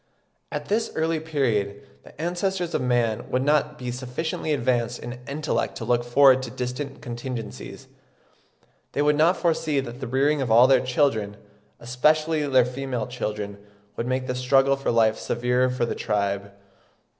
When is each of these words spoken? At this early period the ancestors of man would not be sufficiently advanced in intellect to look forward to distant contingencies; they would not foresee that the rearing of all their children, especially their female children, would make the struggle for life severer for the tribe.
At 0.51 0.65
this 0.65 0.89
early 0.95 1.19
period 1.19 1.83
the 2.01 2.19
ancestors 2.19 2.73
of 2.73 2.81
man 2.81 3.29
would 3.29 3.43
not 3.43 3.77
be 3.77 3.91
sufficiently 3.91 4.51
advanced 4.51 4.97
in 4.97 5.19
intellect 5.27 5.75
to 5.75 5.85
look 5.85 6.03
forward 6.03 6.41
to 6.41 6.49
distant 6.49 7.03
contingencies; 7.03 7.87
they 8.93 9.03
would 9.03 9.15
not 9.15 9.37
foresee 9.37 9.79
that 9.79 9.99
the 9.99 10.07
rearing 10.07 10.41
of 10.41 10.49
all 10.49 10.65
their 10.65 10.81
children, 10.81 11.37
especially 11.79 12.47
their 12.47 12.65
female 12.65 13.05
children, 13.05 13.59
would 13.95 14.07
make 14.07 14.25
the 14.25 14.33
struggle 14.33 14.75
for 14.75 14.89
life 14.89 15.19
severer 15.19 15.69
for 15.69 15.85
the 15.85 15.93
tribe. 15.93 16.51